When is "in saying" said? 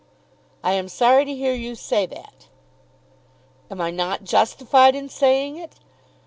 4.95-5.57